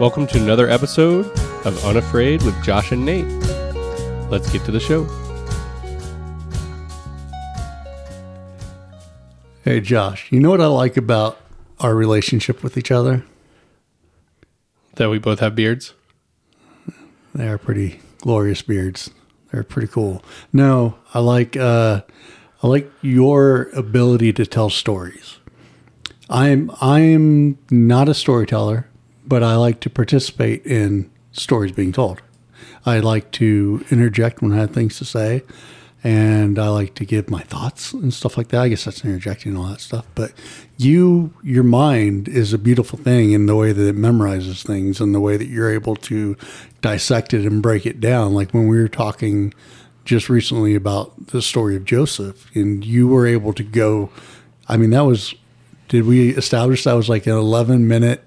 [0.00, 1.26] Welcome to another episode
[1.66, 3.26] of Unafraid with Josh and Nate.
[4.30, 5.04] Let's get to the show.
[9.62, 11.38] Hey, Josh, you know what I like about
[11.80, 13.26] our relationship with each other?
[14.94, 15.92] That we both have beards.
[17.34, 19.10] They are pretty glorious beards.
[19.52, 20.24] They're pretty cool.
[20.50, 22.00] No, I like uh,
[22.62, 25.40] I like your ability to tell stories.
[26.30, 28.89] I'm I'm not a storyteller,
[29.30, 32.20] but I like to participate in stories being told.
[32.84, 35.44] I like to interject when I have things to say,
[36.02, 38.62] and I like to give my thoughts and stuff like that.
[38.62, 40.04] I guess that's interjecting and all that stuff.
[40.16, 40.32] But
[40.78, 45.14] you, your mind is a beautiful thing in the way that it memorizes things and
[45.14, 46.36] the way that you're able to
[46.80, 48.34] dissect it and break it down.
[48.34, 49.54] Like when we were talking
[50.04, 54.10] just recently about the story of Joseph, and you were able to go.
[54.66, 55.36] I mean, that was.
[55.86, 58.24] Did we establish that was like an 11 minute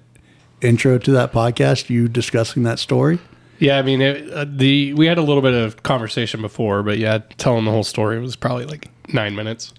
[0.64, 1.90] intro to that podcast?
[1.90, 3.20] You discussing that story?
[3.60, 6.98] Yeah, I mean, it, uh, the we had a little bit of conversation before, but
[6.98, 9.74] yeah, telling the whole story was probably like nine minutes.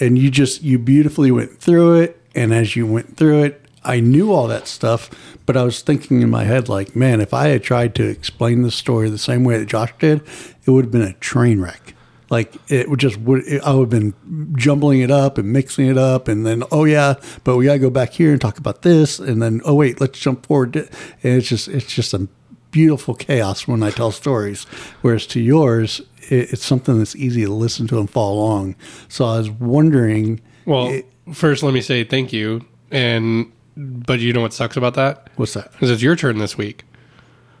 [0.00, 3.98] and you just you beautifully went through it and as you went through it i
[3.98, 5.10] knew all that stuff
[5.46, 8.62] but i was thinking in my head like man if i had tried to explain
[8.62, 10.22] the story the same way that josh did
[10.64, 11.92] it would have been a train wreck
[12.30, 15.98] like it would just would i would have been jumbling it up and mixing it
[15.98, 17.14] up and then oh yeah
[17.44, 19.18] but we gotta go back here and talk about this.
[19.18, 20.76] And then oh wait let's jump forward.
[20.76, 20.88] And
[21.22, 22.28] it's just it's just a
[22.70, 24.64] beautiful chaos when i tell stories.
[25.02, 28.76] Whereas to yours it, it's something that's easy to listen to and follow along.
[29.08, 34.32] So i was wondering Well, it- first, let me say thank you, and but you
[34.32, 35.30] know what sucks about that?
[35.36, 35.72] What's that?
[35.80, 36.84] Is it's your turn this week.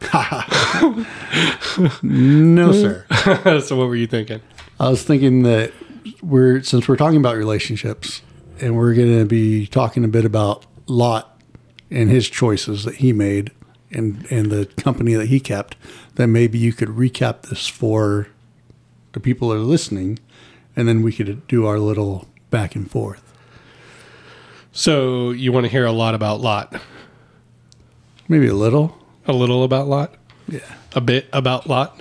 [2.02, 3.04] no sir.
[3.60, 4.40] So what were you thinking?
[4.80, 5.72] I was thinking that
[6.22, 8.22] we're since we're talking about relationships
[8.60, 11.38] and we're going to be talking a bit about Lot
[11.90, 13.50] and his choices that he made
[13.90, 15.76] and and the company that he kept
[16.14, 18.28] that maybe you could recap this for
[19.12, 20.18] the people that are listening
[20.74, 23.22] and then we could do our little back and forth.
[24.72, 26.80] So you want to hear a lot about Lot,
[28.28, 28.96] Maybe a little.
[29.26, 30.14] a little about Lot,
[30.48, 30.60] Yeah.
[30.94, 32.00] a bit about Lot.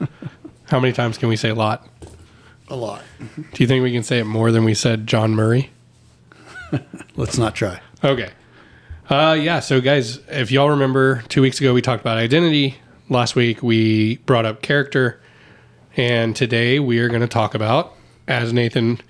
[0.64, 1.86] How many times can we say Lot?
[2.70, 3.02] A lot.
[3.18, 5.70] Do you think we can say it more than we said John Murray?
[7.16, 7.80] Let's not try.
[8.04, 8.30] Okay.
[9.08, 9.58] Uh, yeah.
[9.58, 12.76] So, guys, if y'all remember, two weeks ago we talked about identity.
[13.08, 15.20] Last week we brought up character,
[15.96, 17.92] and today we are going to talk about,
[18.28, 19.00] as Nathan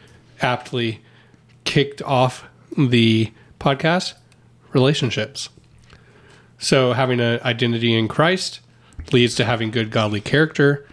[0.41, 1.03] aptly
[1.65, 2.45] kicked off
[2.79, 4.15] the podcast,
[4.73, 5.51] relationships.
[6.59, 8.61] So, having an identity in Christ
[9.13, 10.89] leads to having good godly character.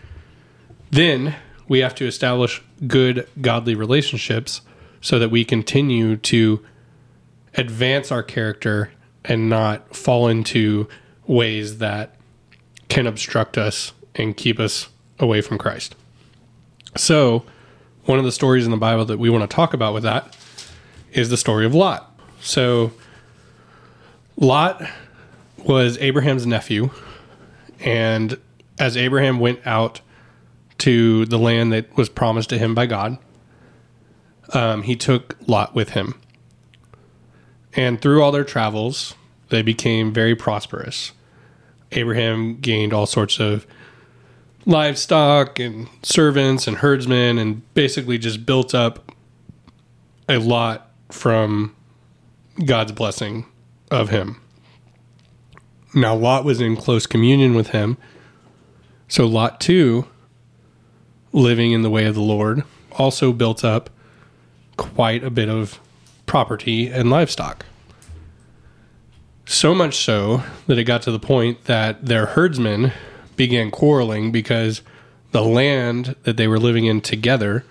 [0.91, 1.35] Then
[1.67, 4.61] we have to establish good godly relationships
[5.01, 6.63] so that we continue to
[7.55, 8.91] advance our character
[9.25, 10.87] and not fall into
[11.25, 12.15] ways that
[12.87, 14.89] can obstruct us and keep us
[15.19, 15.95] away from Christ.
[16.95, 17.43] So,
[18.05, 20.35] one of the stories in the Bible that we want to talk about with that
[21.11, 22.17] is the story of Lot.
[22.39, 22.93] So,
[24.37, 24.81] Lot
[25.57, 26.89] was Abraham's nephew,
[27.79, 28.39] and
[28.79, 30.01] as Abraham went out
[30.79, 33.17] to the land that was promised to him by God,
[34.53, 36.19] um, he took Lot with him.
[37.73, 39.15] And through all their travels,
[39.49, 41.11] they became very prosperous.
[41.91, 43.65] Abraham gained all sorts of
[44.65, 49.11] livestock and servants and herdsmen and basically just built up
[50.27, 51.73] a lot from
[52.65, 53.45] God's blessing
[53.89, 54.41] of him.
[55.93, 57.97] Now, Lot was in close communion with him.
[59.07, 60.05] So, Lot too,
[61.33, 63.89] living in the way of the Lord, also built up
[64.77, 65.79] quite a bit of
[66.25, 67.65] property and livestock.
[69.45, 72.91] So much so that it got to the point that their herdsmen
[73.35, 74.81] began quarreling because
[75.31, 77.63] the land that they were living in together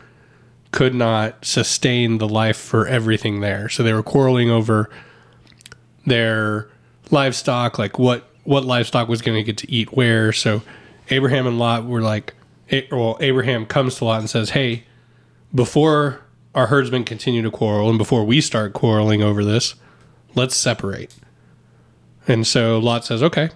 [0.73, 3.69] could not sustain the life for everything there.
[3.69, 4.91] So they were quarreling over
[6.07, 6.69] their
[7.11, 10.33] livestock, like what what livestock was going to get to eat where.
[10.33, 10.63] So
[11.11, 12.35] Abraham and Lot were like,
[12.91, 14.85] well, Abraham comes to Lot and says, "Hey,
[15.55, 16.21] before
[16.55, 19.75] our herdsmen continue to quarrel and before we start quarreling over this,
[20.35, 21.15] let's separate."
[22.27, 23.51] And so Lot says, "Okay,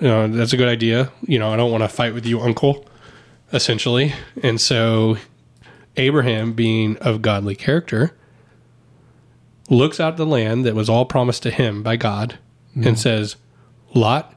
[0.00, 1.10] you know, that's a good idea.
[1.26, 2.86] You know, I don't want to fight with you, uncle."
[3.50, 4.12] Essentially,
[4.42, 5.16] and so
[5.96, 8.14] Abraham, being of godly character,
[9.68, 12.38] looks out the land that was all promised to him by God
[12.74, 12.94] and mm-hmm.
[12.94, 13.36] says,
[13.94, 14.34] Lot,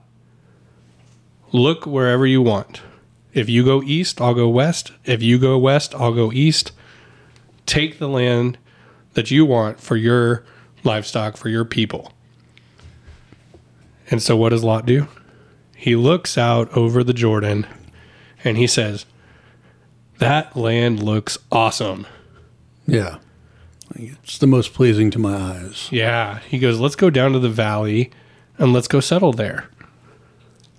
[1.52, 2.82] look wherever you want.
[3.34, 4.92] If you go east, I'll go west.
[5.06, 6.72] If you go west, I'll go east.
[7.66, 8.58] Take the land
[9.14, 10.44] that you want for your
[10.84, 12.12] livestock, for your people.
[14.10, 15.08] And so what does Lot do?
[15.76, 17.66] He looks out over the Jordan
[18.44, 19.06] and he says,
[20.20, 22.06] That land looks awesome.
[22.86, 23.18] Yeah.
[23.96, 25.88] It's the most pleasing to my eyes.
[25.92, 26.40] Yeah.
[26.40, 28.12] He goes, Let's go down to the valley
[28.58, 29.70] and let's go settle there.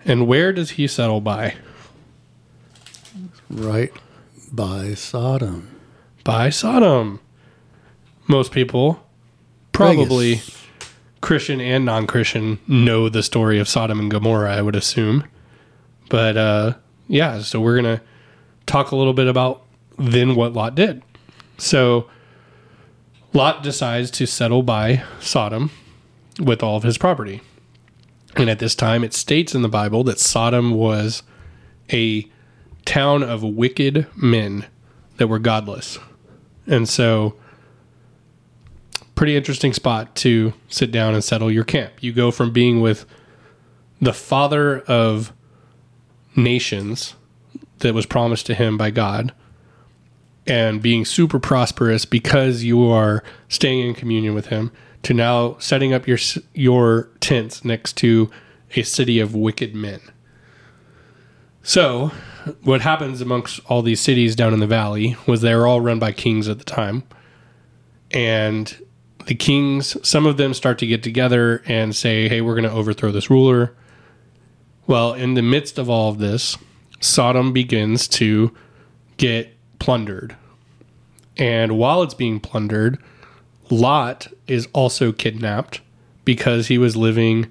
[0.05, 1.57] And where does he settle by?
[3.53, 3.93] Right
[4.51, 5.79] by Sodom.
[6.25, 7.21] By Sodom.
[8.27, 9.05] Most people,
[9.73, 10.67] probably Vegas.
[11.21, 15.25] Christian and non Christian, know the story of Sodom and Gomorrah, I would assume.
[16.09, 16.75] But uh,
[17.09, 18.03] yeah, so we're going to
[18.65, 19.65] talk a little bit about
[19.99, 21.03] then what Lot did.
[21.59, 22.09] So
[23.35, 25.71] Lot decides to settle by Sodom
[26.41, 27.43] with all of his property.
[28.35, 31.23] And at this time, it states in the Bible that Sodom was
[31.93, 32.27] a
[32.85, 34.67] town of wicked men
[35.17, 35.99] that were godless.
[36.67, 37.37] And so,
[39.15, 41.95] pretty interesting spot to sit down and settle your camp.
[42.01, 43.05] You go from being with
[44.01, 45.33] the father of
[46.35, 47.15] nations
[47.79, 49.33] that was promised to him by God
[50.47, 55.93] and being super prosperous because you are staying in communion with him to now setting
[55.93, 56.19] up your
[56.55, 58.31] your tents next to
[58.75, 60.01] a city of wicked men.
[61.63, 62.11] So,
[62.63, 65.99] what happens amongst all these cities down in the valley was they were all run
[65.99, 67.03] by kings at the time.
[68.11, 68.77] And
[69.27, 72.77] the kings, some of them start to get together and say, hey, we're going to
[72.77, 73.75] overthrow this ruler.
[74.87, 76.57] Well, in the midst of all of this,
[77.01, 78.55] Sodom begins to
[79.17, 80.37] get plundered.
[81.37, 82.99] And while it's being plundered,
[83.71, 85.81] Lot is also kidnapped
[86.25, 87.51] because he was living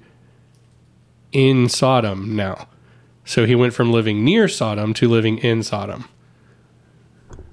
[1.32, 2.68] in Sodom now.
[3.24, 6.08] So he went from living near Sodom to living in Sodom.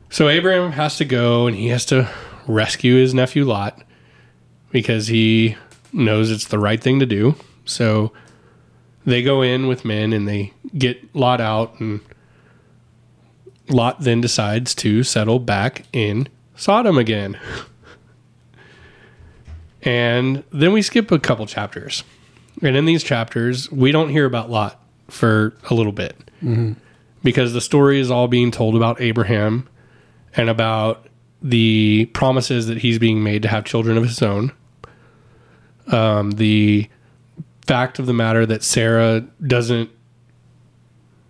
[0.09, 2.09] So Abraham has to go and he has to
[2.47, 3.83] rescue his nephew Lot
[4.71, 5.55] because he
[5.93, 7.35] knows it's the right thing to do.
[7.65, 8.11] So
[9.05, 12.01] they go in with men and they get Lot out and
[13.69, 17.39] Lot then decides to settle back in Sodom again.
[19.83, 22.03] and then we skip a couple chapters.
[22.63, 24.78] And in these chapters, we don't hear about Lot
[25.09, 26.15] for a little bit
[27.23, 29.67] because the story is all being told about Abraham
[30.35, 31.07] and about
[31.41, 34.51] the promises that he's being made to have children of his own.
[35.87, 36.87] Um, the
[37.65, 39.89] fact of the matter that Sarah doesn't,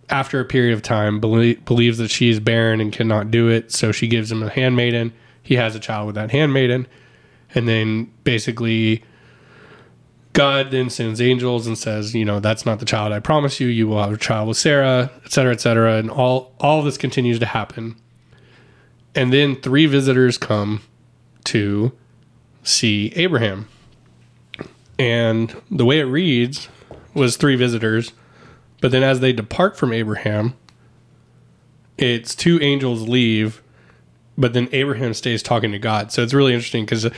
[0.10, 3.72] after a period of time, belie- believes that she is barren and cannot do it.
[3.72, 5.14] So she gives him a handmaiden.
[5.44, 6.88] He has a child with that handmaiden.
[7.56, 9.04] And then basically,
[10.40, 13.68] God then sends angels and says, you know, that's not the child I promise you.
[13.68, 15.96] You will have a child with Sarah, et cetera, et cetera.
[15.98, 17.98] And all, all this continues to happen.
[19.14, 20.82] And then three visitors come
[21.44, 21.92] to
[22.64, 23.68] see Abraham.
[24.98, 26.70] And the way it reads
[27.14, 28.14] was three visitors.
[28.80, 30.54] But then as they depart from Abraham,
[31.98, 33.62] it's two angels leave,
[34.38, 36.14] but then Abraham stays talking to God.
[36.14, 37.10] So it's really interesting because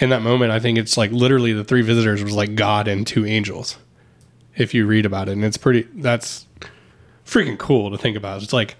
[0.00, 3.06] in that moment, I think it's like literally the three visitors was like God and
[3.06, 3.78] two angels.
[4.56, 6.46] If you read about it, and it's pretty, that's
[7.24, 8.42] freaking cool to think about.
[8.42, 8.76] It's like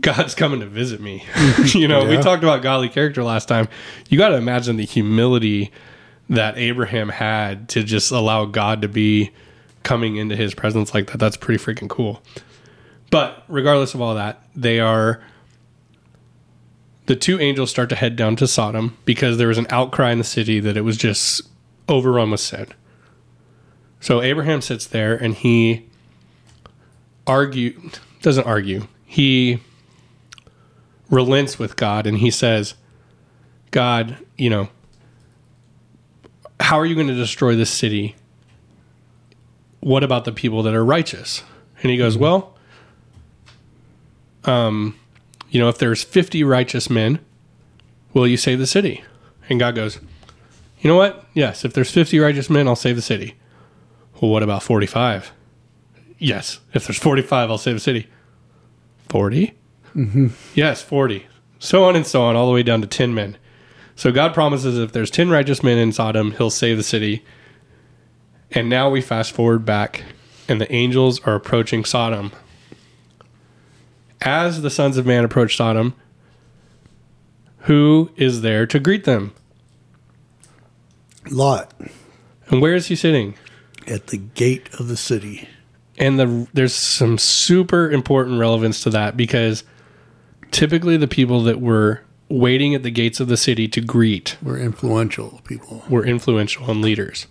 [0.00, 1.24] God's coming to visit me.
[1.74, 3.68] you know, we talked about godly character last time.
[4.08, 5.72] You got to imagine the humility
[6.28, 9.32] that Abraham had to just allow God to be
[9.82, 11.18] coming into his presence like that.
[11.18, 12.22] That's pretty freaking cool.
[13.10, 15.20] But regardless of all that, they are
[17.10, 20.18] the two angels start to head down to Sodom because there was an outcry in
[20.18, 21.42] the city that it was just
[21.88, 22.68] overrun with sin.
[23.98, 25.88] So Abraham sits there and he
[27.26, 27.90] argue
[28.22, 28.86] doesn't argue.
[29.04, 29.60] He
[31.10, 32.74] relents with God and he says,
[33.72, 34.68] God, you know,
[36.60, 38.14] how are you going to destroy this city?
[39.80, 41.42] What about the people that are righteous?
[41.82, 42.56] And he goes, Well,
[44.44, 44.99] um,
[45.50, 47.18] you know, if there's 50 righteous men,
[48.14, 49.04] will you save the city?
[49.48, 50.00] And God goes,
[50.80, 51.24] You know what?
[51.34, 53.34] Yes, if there's 50 righteous men, I'll save the city.
[54.20, 55.32] Well, what about 45?
[56.18, 58.08] Yes, if there's 45, I'll save the city.
[59.08, 59.54] 40?
[59.96, 60.28] Mm-hmm.
[60.54, 61.26] Yes, 40.
[61.58, 63.36] So on and so on, all the way down to 10 men.
[63.96, 67.24] So God promises if there's 10 righteous men in Sodom, he'll save the city.
[68.50, 70.04] And now we fast forward back,
[70.48, 72.32] and the angels are approaching Sodom.
[74.22, 75.94] As the sons of man approach Sodom,
[77.60, 79.32] who is there to greet them?
[81.30, 81.72] Lot
[82.48, 83.34] And where is he sitting?
[83.86, 85.48] at the gate of the city.
[85.98, 89.64] And the there's some super important relevance to that because
[90.50, 94.58] typically the people that were waiting at the gates of the city to greet We're
[94.58, 95.82] influential people.
[95.88, 97.26] were influential and leaders.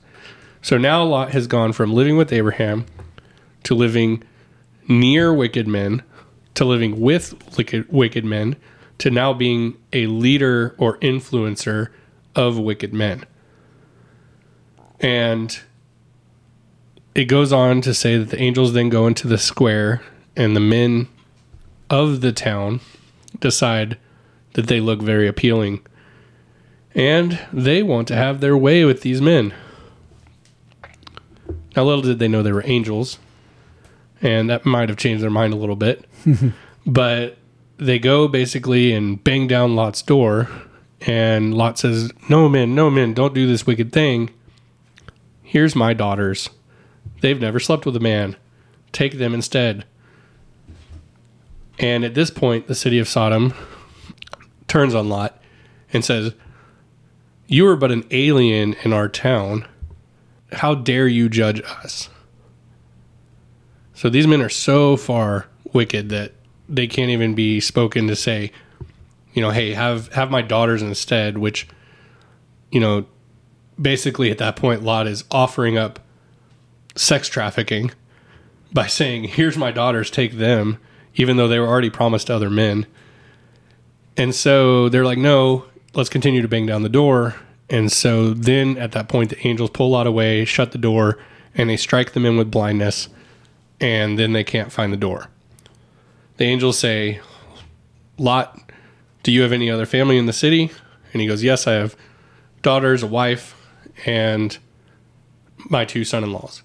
[0.61, 2.85] So now Lot has gone from living with Abraham
[3.63, 4.23] to living
[4.87, 6.03] near wicked men
[6.59, 7.33] to living with
[7.89, 8.57] wicked, men
[8.97, 11.87] to now being a leader or influencer
[12.35, 13.23] of wicked men.
[14.99, 15.57] And
[17.15, 20.01] it goes on to say that the angels then go into the square
[20.35, 21.07] and the men
[21.89, 22.81] of the town
[23.39, 23.97] decide
[24.51, 25.79] that they look very appealing
[26.93, 29.53] and they want to have their way with these men.
[31.73, 33.17] Now, little did they know they were angels,
[34.21, 36.05] and that might have changed their mind a little bit.
[36.85, 37.37] but
[37.77, 40.49] they go basically and bang down Lot's door,
[41.01, 44.29] and Lot says, No, men, no, men, don't do this wicked thing.
[45.41, 46.49] Here's my daughters.
[47.21, 48.35] They've never slept with a man.
[48.91, 49.85] Take them instead.
[51.79, 53.53] And at this point, the city of Sodom
[54.67, 55.41] turns on Lot
[55.93, 56.33] and says,
[57.47, 59.65] You are but an alien in our town.
[60.51, 62.09] How dare you judge us?
[63.99, 66.31] So these men are so far wicked that
[66.69, 68.53] they can't even be spoken to say,
[69.33, 71.67] you know, hey, have have my daughters instead, which,
[72.71, 73.07] you know,
[73.79, 75.99] basically at that point Lot is offering up
[76.95, 77.91] sex trafficking
[78.71, 80.77] by saying, Here's my daughters, take them,
[81.15, 82.85] even though they were already promised to other men.
[84.15, 87.35] And so they're like, No, let's continue to bang down the door.
[87.69, 91.17] And so then at that point, the angels pull Lot away, shut the door,
[91.53, 93.09] and they strike them in with blindness,
[93.79, 95.27] and then they can't find the door.
[96.37, 97.19] The angels say,
[98.17, 98.71] Lot,
[99.23, 100.71] do you have any other family in the city?
[101.13, 101.95] And he goes, Yes, I have
[102.61, 103.55] daughters, a wife,
[104.05, 104.57] and
[105.69, 106.63] my two son in laws.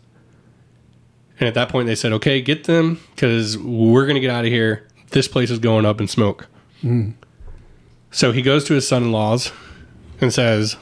[1.41, 4.45] And at that point, they said, Okay, get them because we're going to get out
[4.45, 4.87] of here.
[5.11, 6.47] This place is going up in smoke.
[6.81, 7.11] Hmm.
[8.11, 9.53] So he goes to his son in laws
[10.21, 10.77] and says,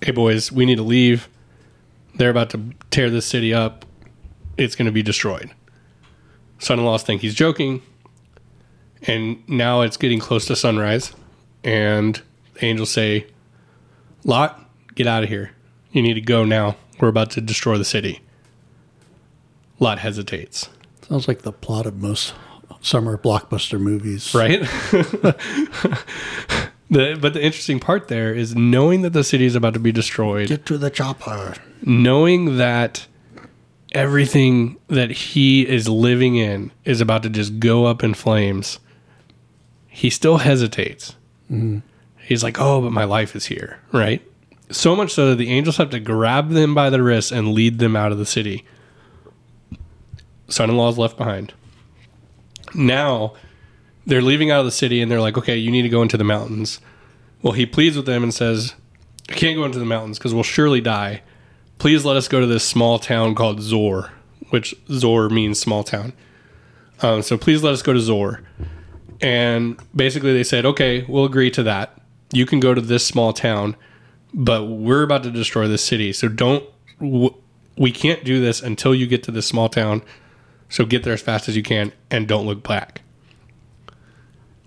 [0.00, 1.28] Hey, boys, we need to leave.
[2.14, 3.84] They're about to tear this city up.
[4.56, 5.50] It's going to be destroyed.
[6.58, 7.82] Son in laws think he's joking.
[9.06, 11.12] And now it's getting close to sunrise.
[11.62, 12.20] And
[12.54, 13.26] the angels say,
[14.24, 14.60] Lot,
[14.94, 15.50] get out of here.
[15.92, 16.76] You need to go now.
[17.00, 18.20] We're about to destroy the city.
[19.80, 20.70] Lot hesitates,
[21.08, 22.32] Sounds like the plot of most
[22.80, 24.32] summer blockbuster movies.
[24.34, 24.60] right?
[26.90, 29.92] the, but the interesting part there is knowing that the city is about to be
[29.92, 31.54] destroyed, Get to the chopper.
[31.82, 33.06] knowing that
[33.94, 38.80] everything that he is living in is about to just go up in flames,
[39.88, 41.14] he still hesitates.
[41.50, 41.78] Mm-hmm.
[42.18, 44.20] He's like, oh, but my life is here, right?
[44.70, 47.78] So much so that the angels have to grab them by the wrists and lead
[47.78, 48.64] them out of the city.
[50.48, 51.54] Son in law is left behind.
[52.74, 53.34] Now
[54.06, 56.16] they're leaving out of the city and they're like, okay, you need to go into
[56.16, 56.80] the mountains.
[57.42, 58.74] Well, he pleads with them and says,
[59.28, 61.22] I can't go into the mountains because we'll surely die.
[61.78, 64.12] Please let us go to this small town called Zoar,
[64.50, 66.12] which Zoar means small town.
[67.02, 68.42] Um, so please let us go to Zoar.
[69.20, 72.00] And basically, they said, okay, we'll agree to that.
[72.32, 73.76] You can go to this small town,
[74.32, 76.12] but we're about to destroy this city.
[76.12, 76.64] So don't,
[76.98, 77.34] w-
[77.76, 80.02] we can't do this until you get to this small town.
[80.68, 83.02] So get there as fast as you can and don't look back.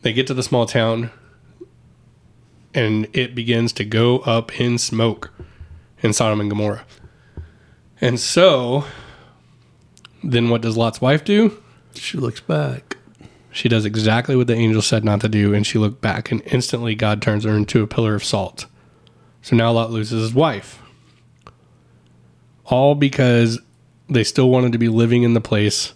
[0.01, 1.11] They get to the small town
[2.73, 5.31] and it begins to go up in smoke
[6.01, 6.85] in Sodom and Gomorrah.
[7.99, 8.85] And so,
[10.23, 11.61] then what does Lot's wife do?
[11.95, 12.97] She looks back.
[13.51, 16.41] She does exactly what the angel said not to do, and she looked back, and
[16.45, 18.67] instantly God turns her into a pillar of salt.
[19.41, 20.79] So now Lot loses his wife.
[22.65, 23.59] All because
[24.09, 25.93] they still wanted to be living in the place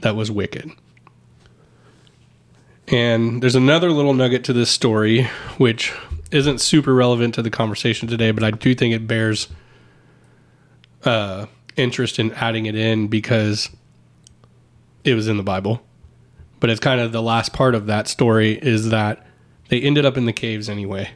[0.00, 0.70] that was wicked.
[2.88, 5.24] And there's another little nugget to this story,
[5.58, 5.94] which
[6.30, 9.48] isn't super relevant to the conversation today, but I do think it bears
[11.04, 11.46] uh,
[11.76, 13.68] interest in adding it in because
[15.04, 15.82] it was in the Bible.
[16.60, 19.26] But it's kind of the last part of that story is that
[19.68, 21.10] they ended up in the caves anyway,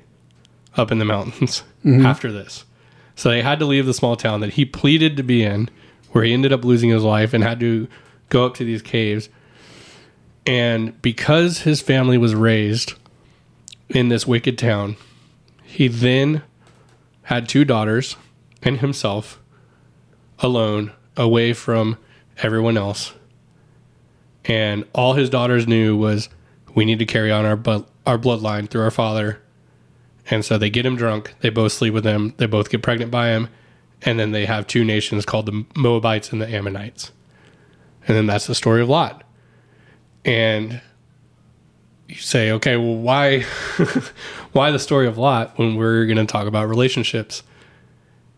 [0.77, 2.65] up in the mountains after this.
[3.15, 5.69] So they had to leave the small town that he pleaded to be in,
[6.13, 7.89] where he ended up losing his life and had to
[8.29, 9.29] go up to these caves.
[10.47, 12.95] And because his family was raised
[13.89, 14.97] in this wicked town,
[15.63, 16.43] he then
[17.23, 18.17] had two daughters
[18.63, 19.41] and himself
[20.39, 21.97] alone away from
[22.39, 23.15] everyone else.
[24.45, 26.29] And all his daughters knew was
[26.75, 29.41] we need to carry on our bu- our bloodline through our father.
[30.31, 33.11] And so they get him drunk, they both sleep with him, they both get pregnant
[33.11, 33.49] by him,
[34.03, 37.13] and then they have two nations called the Moabites and the Ammonites.
[38.07, 39.23] And then that's the story of Lot.
[40.25, 40.81] And
[42.15, 43.41] you say, okay, well, why,
[44.53, 47.43] why the story of Lot when we're going to talk about relationships?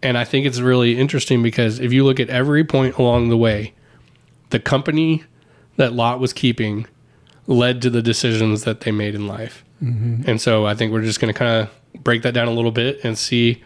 [0.03, 3.37] And I think it's really interesting because if you look at every point along the
[3.37, 3.75] way,
[4.51, 5.25] the company
[5.77, 6.87] that Lot was keeping
[7.47, 9.63] led to the decisions that they made in life.
[9.83, 10.29] Mm-hmm.
[10.29, 12.71] And so I think we're just going to kind of break that down a little
[12.71, 13.63] bit and see,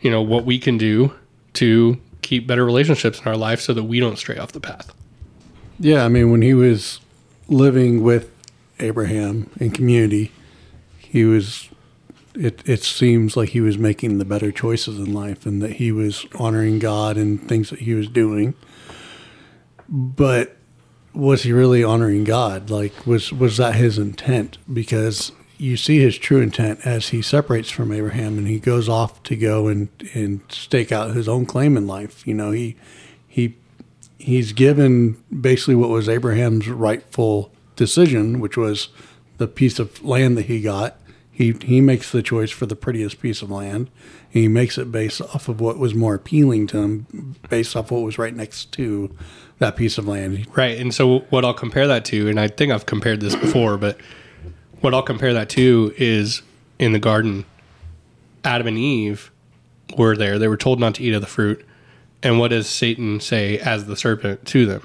[0.00, 1.12] you know, what we can do
[1.54, 4.94] to keep better relationships in our life so that we don't stray off the path.
[5.78, 7.00] Yeah, I mean, when he was
[7.48, 8.30] living with
[8.80, 10.32] Abraham and community,
[10.98, 11.68] he was.
[12.34, 15.90] It it seems like he was making the better choices in life, and that he
[15.90, 18.54] was honoring God and things that he was doing.
[19.88, 20.56] But
[21.14, 22.68] was he really honoring God?
[22.68, 24.58] Like, was was that his intent?
[24.70, 29.22] Because you see his true intent as he separates from Abraham and he goes off
[29.22, 32.26] to go and and stake out his own claim in life.
[32.26, 32.76] You know, he
[33.26, 33.56] he
[34.18, 38.88] he's given basically what was Abraham's rightful decision, which was
[39.38, 40.98] the piece of land that he got.
[41.30, 43.90] He he makes the choice for the prettiest piece of land.
[44.32, 47.90] And he makes it based off of what was more appealing to him, based off
[47.90, 49.14] what was right next to
[49.58, 50.46] that piece of land.
[50.56, 50.78] Right.
[50.78, 53.98] And so what I'll compare that to, and I think I've compared this before, but
[54.80, 56.42] what I'll compare that to is
[56.78, 57.44] in the garden,
[58.44, 59.30] Adam and Eve
[59.96, 60.38] were there.
[60.38, 61.64] They were told not to eat of the fruit.
[62.22, 64.82] And what does Satan say as the serpent to them?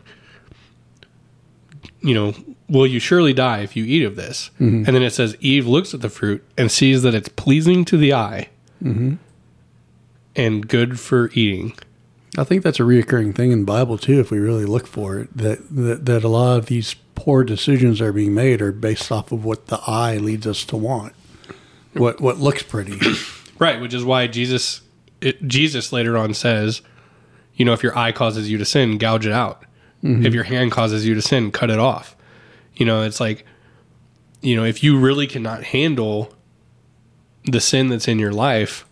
[2.02, 2.36] You know,
[2.72, 4.50] will you surely die if you eat of this?
[4.60, 4.86] Mm-hmm.
[4.86, 7.98] And then it says Eve looks at the fruit and sees that it's pleasing to
[7.98, 8.50] the eye
[8.82, 9.16] mm-hmm.
[10.36, 11.74] and good for eating.
[12.38, 15.20] I think that's a reoccurring thing in the Bible too, if we really look for
[15.20, 15.38] it.
[15.38, 19.34] That that, that a lot of these poor decisions are being made are based off
[19.34, 21.14] of what the eye leads us to want,
[21.94, 22.98] what what looks pretty.
[23.60, 24.82] Right, which is why Jesus
[25.22, 26.82] it, Jesus later on says,
[27.54, 29.66] you know, if your eye causes you to sin, gouge it out.
[30.04, 30.26] Mm-hmm.
[30.26, 32.16] If your hand causes you to sin, cut it off.
[32.82, 33.46] You know, it's like
[34.42, 36.34] you know, if you really cannot handle
[37.46, 38.88] the sin that's in your life,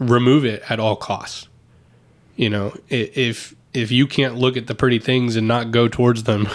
[0.00, 1.46] remove it at all costs.
[2.34, 6.24] You know, if if you can't look at the pretty things and not go towards
[6.24, 6.48] them,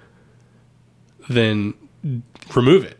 [1.28, 1.74] then
[2.54, 2.98] remove it.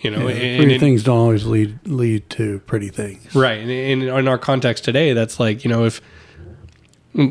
[0.00, 3.32] You know, Yeah, and- pretty and- things don't always lead lead to pretty things.
[3.34, 3.60] Right.
[3.60, 6.00] And in, in our context today, that's like, you know, if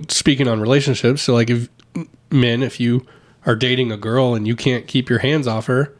[0.08, 1.68] speaking on relationships, so like if
[2.32, 3.06] men, if you
[3.46, 5.96] are dating a girl and you can't keep your hands off her,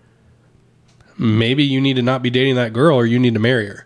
[1.18, 3.86] maybe you need to not be dating that girl or you need to marry her.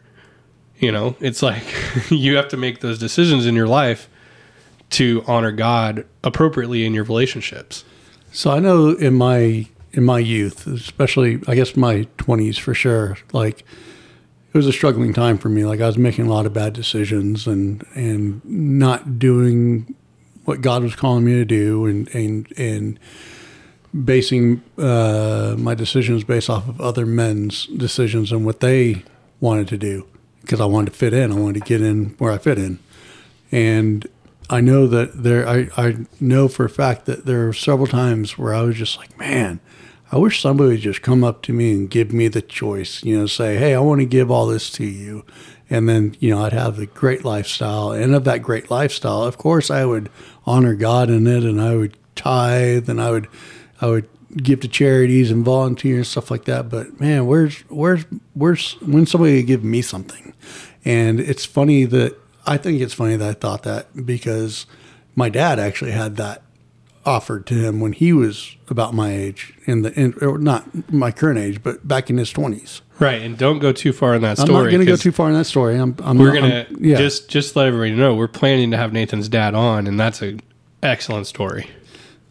[0.78, 1.64] You know, it's like
[2.10, 4.10] you have to make those decisions in your life
[4.92, 7.84] to honor God appropriately in your relationships.
[8.32, 13.18] So I know in my in my youth, especially I guess my twenties for sure,
[13.32, 15.66] like it was a struggling time for me.
[15.66, 19.96] Like I was making a lot of bad decisions and and not doing
[20.44, 23.00] what God was calling me to do and and and
[24.04, 29.04] basing uh, my decisions based off of other men's decisions and what they
[29.40, 30.08] wanted to do
[30.42, 31.32] because I wanted to fit in.
[31.32, 32.80] I wanted to get in where I fit in.
[33.52, 34.08] And
[34.50, 38.38] I know that there, I, I know for a fact that there are several times
[38.38, 39.60] where I was just like, man,
[40.12, 43.18] I wish somebody would just come up to me and give me the choice, you
[43.18, 45.26] know, say, hey, I want to give all this to you.
[45.68, 47.92] And then, you know, I'd have the great lifestyle.
[47.92, 50.12] And of that great lifestyle, of course, I would
[50.46, 53.28] honor God in it and I would tithe and I would,
[53.82, 56.70] I would give to charities and volunteer and stuff like that.
[56.70, 60.34] But man, where's, where's, where's, when somebody would give me something?
[60.84, 64.66] And it's funny that I think it's funny that I thought that because
[65.16, 66.42] my dad actually had that
[67.06, 71.12] offered to him when he was about my age in the in, or not my
[71.12, 72.82] current age, but back in his twenties.
[73.00, 73.22] Right.
[73.22, 74.58] And don't go too far in that story.
[74.58, 75.76] I'm not going to go too far in that story.
[75.76, 76.98] I'm, I'm We're gonna yeah.
[76.98, 80.42] just just let everybody know we're planning to have Nathan's dad on, and that's an
[80.82, 81.70] excellent story.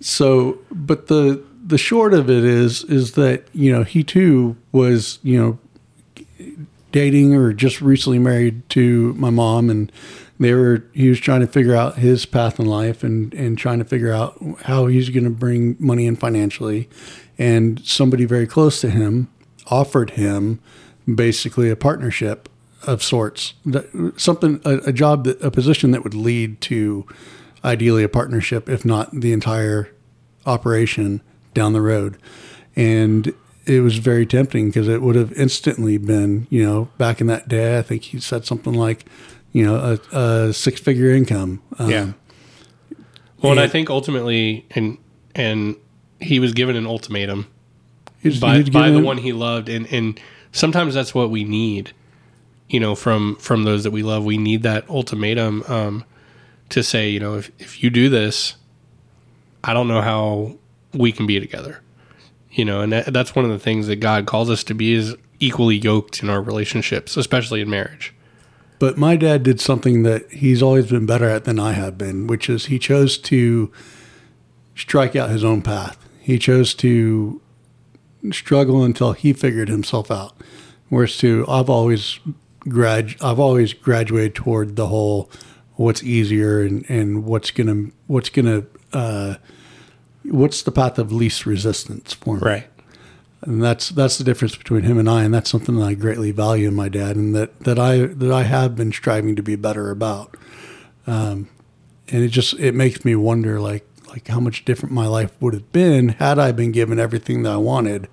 [0.06, 5.18] So, but the the short of it is is that you know he too was
[5.22, 6.46] you know
[6.92, 9.90] dating or just recently married to my mom, and
[10.38, 13.78] they were he was trying to figure out his path in life and and trying
[13.78, 16.86] to figure out how he's going to bring money in financially,
[17.38, 19.30] and somebody very close to him
[19.68, 20.60] offered him
[21.14, 22.50] basically a partnership
[22.86, 27.06] of sorts, that, something a, a job that a position that would lead to
[27.64, 29.88] ideally a partnership, if not the entire
[30.46, 31.20] operation
[31.52, 32.18] down the road.
[32.76, 33.33] And
[33.66, 37.48] it was very tempting because it would have instantly been, you know, back in that
[37.48, 39.07] day, I think he said something like,
[39.52, 41.62] you know, a, a six figure income.
[41.78, 42.12] Um, Yeah.
[43.40, 44.96] Well, and I think ultimately, and
[45.35, 45.76] and
[46.18, 47.46] he was given an ultimatum
[48.40, 50.18] by by the one he loved, and and
[50.50, 51.92] sometimes that's what we need,
[52.70, 54.24] you know, from from those that we love.
[54.24, 56.04] We need that ultimatum um,
[56.70, 58.57] to say, you know, if if you do this,
[59.64, 60.57] I don't know how
[60.92, 61.81] we can be together,
[62.50, 64.94] you know, and that, that's one of the things that God calls us to be
[64.94, 68.14] is equally yoked in our relationships, especially in marriage.
[68.79, 72.27] But my dad did something that he's always been better at than I have been,
[72.27, 73.72] which is he chose to
[74.74, 75.96] strike out his own path.
[76.20, 77.40] He chose to
[78.31, 80.37] struggle until he figured himself out.
[80.88, 82.18] Whereas to I've always
[82.61, 85.31] grad I've always graduated toward the whole
[85.77, 89.35] what's easier and, and what's gonna what's gonna uh,
[90.24, 92.42] what's the path of least resistance for me.
[92.42, 92.66] Right.
[93.42, 96.30] And that's that's the difference between him and I, and that's something that I greatly
[96.30, 99.54] value in my dad, and that, that I that I have been striving to be
[99.54, 100.35] better about.
[101.07, 101.50] Um,
[102.09, 105.52] and it just it makes me wonder, like like how much different my life would
[105.52, 108.09] have been had I been given everything that I wanted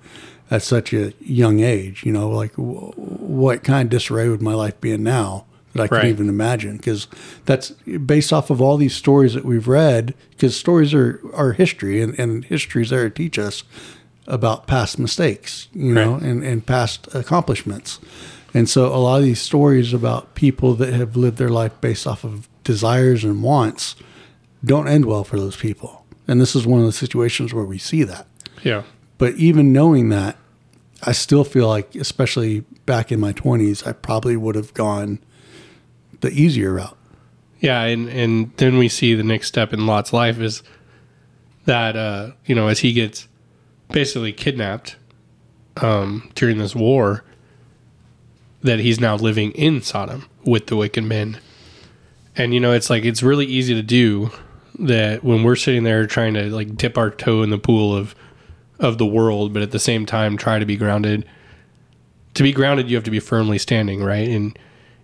[0.50, 2.04] at such a young age.
[2.06, 5.84] You know, like w- what kind of disarray would my life be in now that
[5.84, 6.78] I couldn't even imagine?
[6.78, 7.08] Because
[7.46, 7.72] that's
[8.06, 10.14] based off of all these stories that we've read.
[10.32, 13.64] Because stories are are history, and and history is there to teach us
[14.28, 16.22] about past mistakes, you know, Right.
[16.22, 18.00] and, and past accomplishments.
[18.54, 22.06] And so a lot of these stories about people that have lived their life based
[22.06, 23.96] off of desires and wants
[24.64, 26.06] don't end well for those people.
[26.28, 28.28] And this is one of the situations where we see that.
[28.64, 28.84] Yeah.
[29.18, 30.38] But even knowing that,
[31.04, 35.20] I still feel like, especially back in my 20s, I probably would have gone
[36.22, 36.98] the easier route.
[37.60, 40.64] Yeah, and and then we see the next step in Lot's life is
[41.66, 43.28] that uh, you know as he gets
[43.92, 44.96] basically kidnapped
[45.78, 47.24] um, during this war,
[48.64, 51.40] that he's now living in Sodom with the wicked men,
[52.36, 54.32] and you know it's like it's really easy to do
[54.80, 58.16] that when we're sitting there trying to like dip our toe in the pool of
[58.80, 61.28] of the world, but at the same time try to be grounded.
[62.36, 64.28] To be grounded, you have to be firmly standing, right?
[64.28, 64.58] And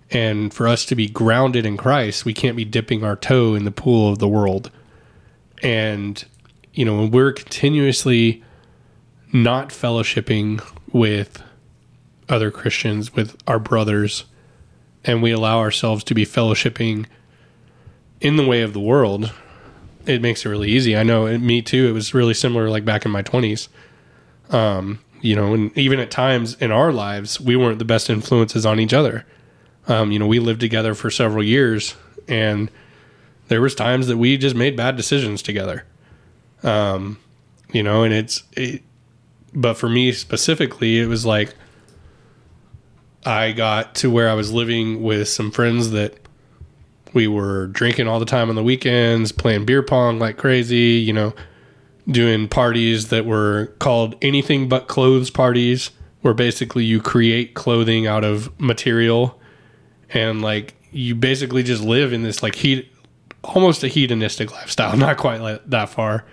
[0.10, 3.66] and for us to be grounded in Christ, we can't be dipping our toe in
[3.66, 4.72] the pool of the world.
[5.62, 6.24] And,
[6.74, 8.44] you know, when we're continuously
[9.34, 11.44] not fellowshipping with
[12.30, 14.26] other Christians, with our brothers,
[15.04, 17.06] and we allow ourselves to be fellowshipping
[18.22, 19.34] in the way of the world,
[20.06, 20.96] it makes it really easy.
[20.96, 21.88] I know it, me too.
[21.88, 23.68] It was really similar like back in my 20s.
[24.50, 28.66] Um, you know, and even at times in our lives, we weren't the best influences
[28.66, 29.26] on each other.
[29.88, 31.96] Um, you know, we lived together for several years,
[32.28, 32.70] and
[33.48, 35.86] there was times that we just made bad decisions together.
[36.64, 37.18] Um,
[37.72, 38.84] you know, and it's, it,
[39.54, 41.56] but for me specifically, it was like
[43.26, 46.18] I got to where I was living with some friends that
[47.14, 51.14] we were drinking all the time on the weekends, playing beer pong like crazy, you
[51.14, 51.34] know,
[52.08, 58.24] doing parties that were called anything but clothes parties, where basically you create clothing out
[58.24, 59.40] of material
[60.10, 62.92] and like you basically just live in this like heat
[63.44, 64.96] almost a hedonistic lifestyle.
[64.98, 66.26] Not quite like that far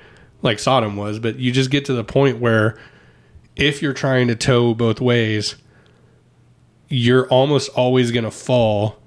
[0.44, 2.78] like sodom was but you just get to the point where
[3.56, 5.56] if you're trying to tow both ways
[6.88, 8.98] you're almost always going to fall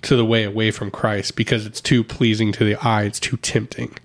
[0.00, 3.04] to the way away from christ because it's too pleasing to the eye.
[3.04, 3.96] It's too tempting.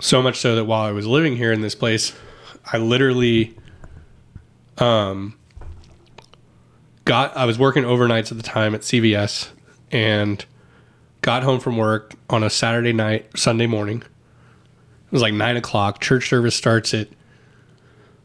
[0.00, 2.14] So much so that while i was living here in this place
[2.72, 3.56] i literally
[4.78, 5.36] um
[7.06, 9.48] got I was working overnights at the time at CVS
[9.90, 10.44] and
[11.22, 14.02] got home from work on a Saturday night, Sunday morning.
[14.02, 16.00] It was like nine o'clock.
[16.00, 17.08] Church service starts at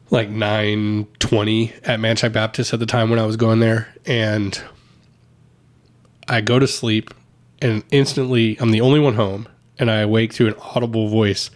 [0.09, 4.61] like nine twenty at Manchac Baptist at the time when I was going there, and
[6.27, 7.13] I go to sleep,
[7.61, 9.47] and instantly I'm the only one home,
[9.79, 11.51] and I awake to an audible voice,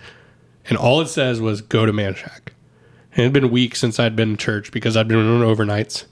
[0.69, 2.51] and all it says was "Go to Manchac."
[3.11, 6.05] And it had been weeks since I'd been to church because I'd been doing overnights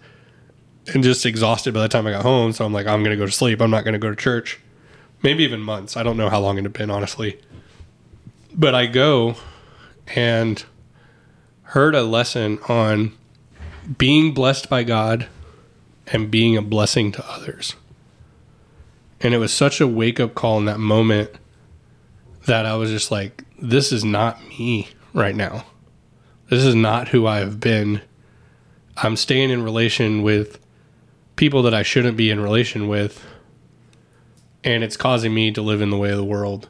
[0.87, 2.51] and just exhausted by the time I got home.
[2.51, 3.61] So I'm like, I'm going to go to sleep.
[3.61, 4.59] I'm not going to go to church.
[5.21, 5.95] Maybe even months.
[5.95, 7.39] I don't know how long it had been, honestly.
[8.53, 9.35] But I go
[10.07, 10.63] and
[11.63, 13.13] heard a lesson on
[13.97, 15.27] being blessed by God
[16.07, 17.75] and being a blessing to others.
[19.21, 21.31] And it was such a wake up call in that moment
[22.45, 25.65] that I was just like, this is not me right now.
[26.49, 28.01] This is not who I have been.
[28.97, 30.59] I'm staying in relation with
[31.35, 33.25] people that I shouldn't be in relation with,
[34.63, 36.69] and it's causing me to live in the way of the world.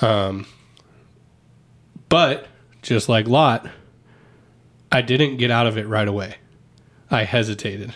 [0.00, 0.46] Um,
[2.08, 2.46] but
[2.82, 3.66] just like Lot,
[4.90, 6.36] I didn't get out of it right away.
[7.10, 7.94] I hesitated,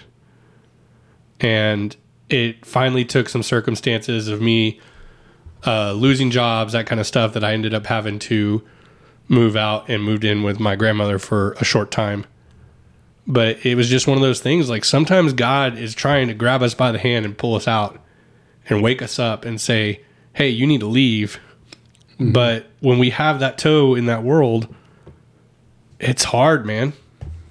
[1.41, 1.97] and
[2.29, 4.81] it finally took some circumstances of me
[5.67, 8.63] uh, losing jobs, that kind of stuff, that I ended up having to
[9.29, 12.27] move out and moved in with my grandmother for a short time
[13.27, 16.63] but it was just one of those things like sometimes god is trying to grab
[16.63, 18.01] us by the hand and pull us out
[18.69, 20.01] and wake us up and say
[20.35, 21.39] hey you need to leave
[22.13, 22.33] mm-hmm.
[22.33, 24.73] but when we have that toe in that world
[25.99, 26.93] it's hard man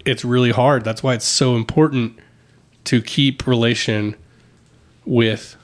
[0.06, 2.18] it's really hard that's why it's so important
[2.86, 4.16] to keep relation
[5.06, 5.58] with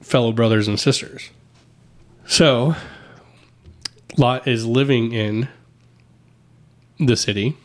[0.00, 1.30] fellow brothers and sisters.
[2.26, 2.74] So,
[4.16, 5.48] Lot is living in
[6.98, 7.56] the city.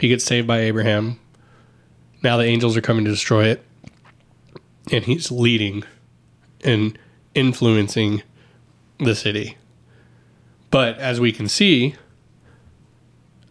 [0.00, 1.18] He gets saved by Abraham.
[2.22, 3.64] Now the angels are coming to destroy it.
[4.90, 5.84] And he's leading
[6.64, 6.98] and
[7.34, 8.22] influencing
[8.98, 9.56] the city.
[10.70, 11.94] But as we can see,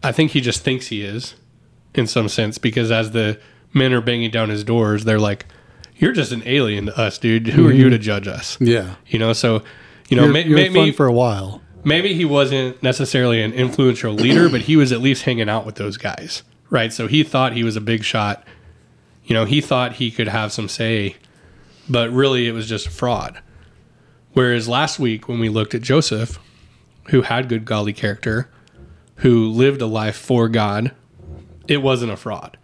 [0.02, 1.34] I think he just thinks he is
[1.94, 3.38] in some sense because as the
[3.72, 5.46] men are banging down his doors, they're like,
[5.96, 7.46] You're just an alien to us, dude.
[7.48, 7.92] Who are you mm-hmm.
[7.92, 8.58] to judge us?
[8.60, 8.96] Yeah.
[9.06, 9.62] You know, so,
[10.08, 11.62] you know, You're, may, you're may- fun for a while.
[11.84, 15.76] maybe he wasn't necessarily an influential leader, but he was at least hanging out with
[15.76, 16.92] those guys, right?
[16.92, 18.44] So he thought he was a big shot.
[19.24, 21.16] You know, he thought he could have some say,
[21.88, 23.40] but really it was just a fraud.
[24.32, 26.38] Whereas last week when we looked at Joseph,
[27.08, 28.50] who had good godly character,
[29.16, 30.92] who lived a life for God,
[31.68, 32.56] it wasn't a fraud.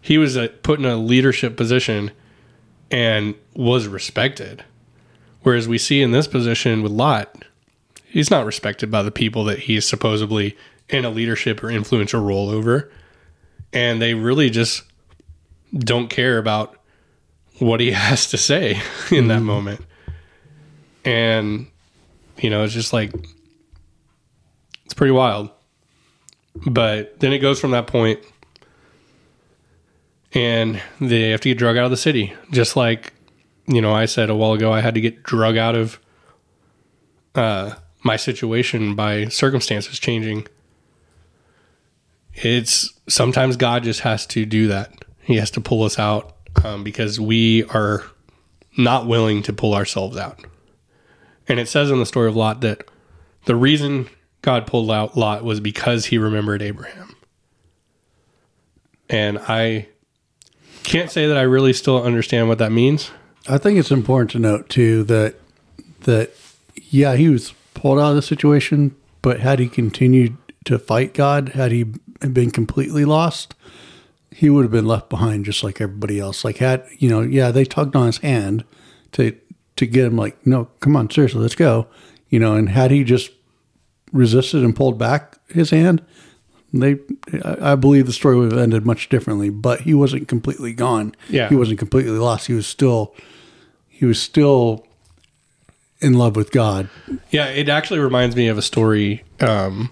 [0.00, 2.12] He was uh put in a leadership position
[2.90, 4.64] and was respected.
[5.42, 7.44] Whereas we see in this position with Lot,
[8.04, 10.56] he's not respected by the people that he's supposedly
[10.88, 12.90] in a leadership or influential role over.
[13.72, 14.84] And they really just
[15.78, 16.76] don't care about
[17.58, 19.80] what he has to say in that moment.
[21.04, 21.68] And,
[22.38, 23.14] you know, it's just like,
[24.84, 25.50] it's pretty wild.
[26.66, 28.20] But then it goes from that point
[30.32, 32.34] and they have to get drug out of the city.
[32.50, 33.12] Just like,
[33.66, 36.00] you know, I said a while ago, I had to get drug out of
[37.34, 40.46] uh, my situation by circumstances changing.
[42.34, 45.04] It's sometimes God just has to do that.
[45.26, 48.04] He has to pull us out um, because we are
[48.78, 50.44] not willing to pull ourselves out.
[51.48, 52.88] And it says in the story of Lot that
[53.46, 54.08] the reason
[54.42, 57.16] God pulled out Lot was because he remembered Abraham.
[59.10, 59.88] And I
[60.84, 63.10] can't say that I really still understand what that means.
[63.48, 65.34] I think it's important to note too that
[66.02, 66.30] that
[66.76, 70.36] yeah, he was pulled out of the situation, but had he continued
[70.66, 71.84] to fight God, had he
[72.32, 73.55] been completely lost,
[74.36, 76.44] he would have been left behind just like everybody else.
[76.44, 78.64] Like had you know, yeah, they tugged on his hand
[79.12, 79.34] to
[79.76, 81.86] to get him like, no, come on, seriously, let's go.
[82.28, 83.30] You know, and had he just
[84.12, 86.04] resisted and pulled back his hand,
[86.70, 86.98] they
[87.42, 89.48] I believe the story would have ended much differently.
[89.48, 91.14] But he wasn't completely gone.
[91.30, 91.48] Yeah.
[91.48, 92.46] He wasn't completely lost.
[92.46, 93.14] He was still
[93.88, 94.86] he was still
[96.00, 96.90] in love with God.
[97.30, 99.90] Yeah, it actually reminds me of a story um,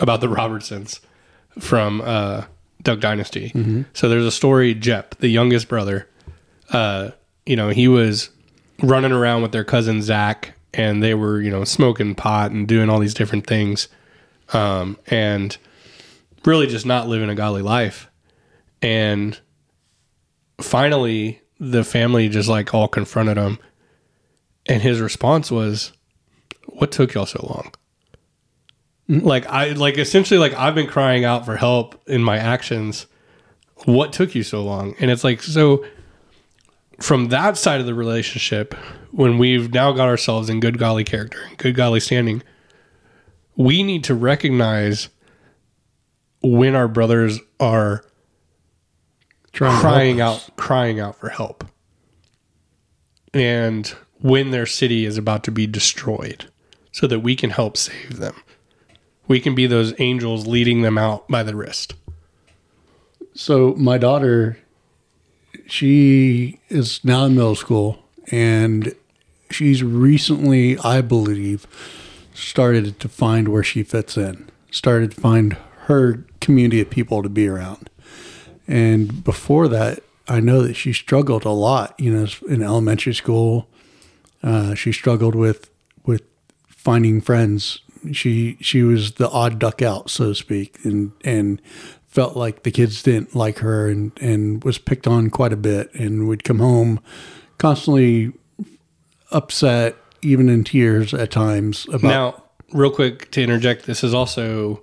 [0.00, 1.00] about the Robertsons
[1.58, 2.44] from uh,
[2.86, 3.52] Duck Dynasty.
[3.92, 6.08] So there's a story, Jep, the youngest brother.
[6.72, 7.10] Uh,
[7.44, 8.30] you know, he was
[8.82, 12.88] running around with their cousin Zach, and they were, you know, smoking pot and doing
[12.88, 13.88] all these different things,
[14.52, 15.58] um, and
[16.44, 18.08] really just not living a godly life.
[18.80, 19.38] And
[20.60, 23.58] finally, the family just like all confronted him
[24.68, 25.92] and his response was,
[26.66, 27.72] "What took y'all so long?"
[29.08, 33.06] Like I like essentially like I've been crying out for help in my actions.
[33.84, 34.94] What took you so long?
[34.98, 35.84] And it's like so
[37.00, 38.74] from that side of the relationship,
[39.12, 42.42] when we've now got ourselves in good golly character good golly standing,
[43.54, 45.08] we need to recognize
[46.42, 48.04] when our brothers are
[49.52, 51.64] Trying crying out crying out for help
[53.32, 53.86] and
[54.20, 56.50] when their city is about to be destroyed
[56.92, 58.34] so that we can help save them
[59.28, 61.94] we can be those angels leading them out by the wrist
[63.34, 64.58] So my daughter,
[65.66, 67.98] she is now in middle school,
[68.30, 68.94] and
[69.50, 71.66] she's recently, I believe,
[72.34, 74.48] started to find where she fits in.
[74.70, 77.88] Started to find her community of people to be around.
[78.68, 81.98] And before that, I know that she struggled a lot.
[81.98, 83.68] You know, in elementary school,
[84.42, 85.70] uh, she struggled with
[86.04, 86.22] with
[86.68, 87.80] finding friends.
[88.12, 91.60] She she was the odd duck out, so to speak, and and
[92.08, 95.92] felt like the kids didn't like her and and was picked on quite a bit,
[95.94, 97.00] and would come home
[97.58, 98.32] constantly
[99.32, 102.42] upset, even in tears at times about now
[102.72, 104.80] real quick to interject this is also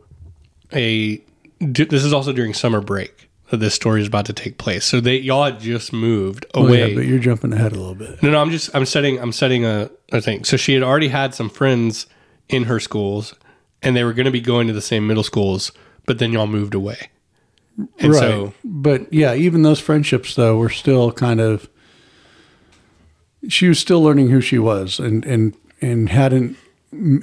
[0.74, 1.22] a
[1.60, 5.00] this is also during summer break that this story is about to take place so
[5.00, 8.22] they y'all had just moved Oh, away yeah, but you're jumping ahead a little bit.
[8.24, 10.44] No, no, I'm just I'm setting I'm setting a, a thing.
[10.44, 12.08] So she had already had some friends
[12.54, 13.36] in her schools,
[13.82, 15.72] and they were going to be going to the same middle schools,
[16.06, 17.10] but then y'all moved away,
[18.00, 18.20] and right.
[18.20, 21.70] so but yeah, even those friendships though were still kind of
[23.48, 26.58] she was still learning who she was and and and hadn't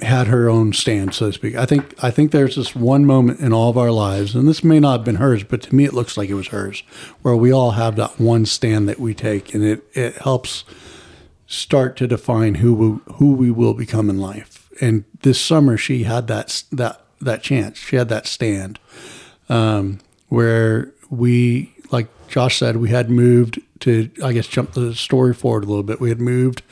[0.01, 1.55] had her own stand, so to speak.
[1.55, 4.63] I think I think there's this one moment in all of our lives, and this
[4.63, 6.83] may not have been hers, but to me it looks like it was hers,
[7.21, 10.63] where we all have that one stand that we take, and it it helps
[11.47, 14.60] start to define who we, who we will become in life.
[14.81, 17.77] And this summer, she had that that that chance.
[17.77, 18.79] She had that stand
[19.47, 24.09] um, where we, like Josh said, we had moved to.
[24.23, 26.01] I guess jump the story forward a little bit.
[26.01, 26.63] We had moved,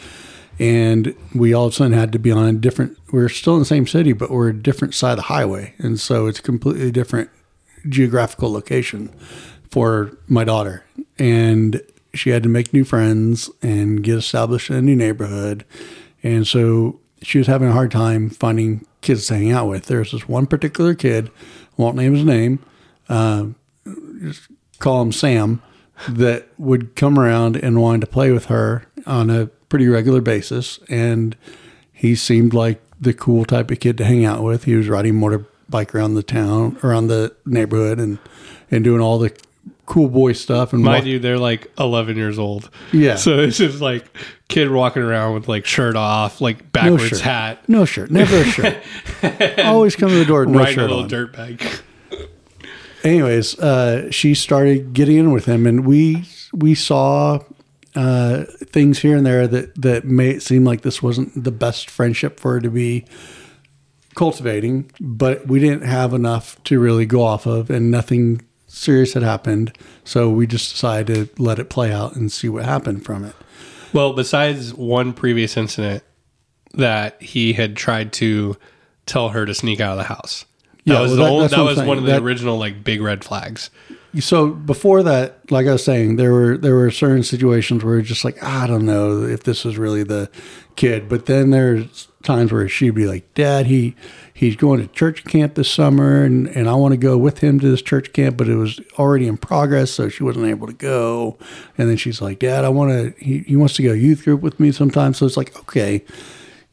[0.58, 2.98] and we all of a sudden had to be on a different.
[3.12, 6.00] We're still in the same city, but we're a different side of the highway, and
[6.00, 7.30] so it's completely different
[7.88, 9.10] geographical location
[9.70, 10.84] for my daughter,
[11.20, 11.82] and
[12.14, 15.64] she had to make new friends and get established in a new neighborhood.
[16.24, 19.86] And so she was having a hard time finding kids to hang out with.
[19.86, 21.32] There's this one particular kid,
[21.78, 22.60] won't name his name,
[23.08, 23.48] uh,
[24.22, 24.48] just
[24.80, 25.62] call him Sam,
[26.08, 30.80] that would come around and wanted to play with her on a pretty regular basis.
[30.90, 31.36] And
[31.92, 34.64] he seemed like the cool type of kid to hang out with.
[34.64, 38.20] He was riding motorbike around the town, around the neighborhood, and
[38.72, 39.36] and doing all the
[39.90, 40.72] cool boy stuff.
[40.72, 42.70] And Mind walk- you, they're like 11 years old.
[42.94, 43.16] Yeah.
[43.16, 44.06] So it's just like
[44.48, 47.20] kid walking around with like shirt off, like backwards shirt.
[47.22, 48.78] hat, No shirt, never a shirt.
[49.66, 51.08] Always come to the door no riding a shirt little on.
[51.10, 51.82] dirt bike.
[53.04, 57.40] Anyways, uh, she started getting in with him, and we we saw
[57.96, 61.90] uh, things here and there that that made it seem like this wasn't the best
[61.90, 63.06] friendship for her to be
[64.16, 64.92] cultivating.
[65.00, 69.76] But we didn't have enough to really go off of, and nothing serious had happened.
[70.04, 73.36] So we just decided to let it play out and see what happened from it.
[73.92, 76.04] Well, besides one previous incident
[76.74, 78.56] that he had tried to
[79.06, 80.46] tell her to sneak out of the house.
[80.86, 82.12] That Yeah, was well, that- that's that was one of the.
[82.14, 83.70] That- original like big red flags.
[84.18, 88.26] So before that, like I was saying, there were there were certain situations where just
[88.26, 90.32] like I don't know if this is really the
[90.76, 91.08] kid.
[91.08, 93.96] But then there's times where she'd be like, "Dad, he
[94.34, 97.60] he's going to church camp this summer, and and I want to go with him
[97.60, 100.74] to this church camp, but it was already in progress, so she wasn't able to
[100.74, 101.38] go."
[101.78, 103.24] And then she's like, "Dad, I want to.
[103.24, 106.04] He he wants to go youth group with me sometimes." So it's like, okay.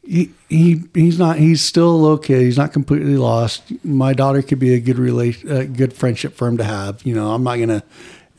[0.09, 4.41] He, he he's not he's still a little kid he's not completely lost my daughter
[4.41, 7.43] could be a good relation a good friendship for him to have you know i'm
[7.43, 7.83] not gonna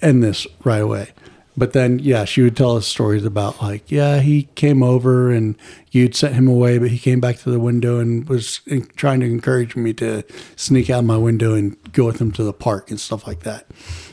[0.01, 1.11] end this right away
[1.59, 5.57] but then yeah she would tell us stories about like yeah he came over and
[5.91, 8.61] you'd sent him away but he came back to the window and was
[8.97, 10.23] trying to encourage me to
[10.57, 13.67] sneak out my window and go with him to the park and stuff like that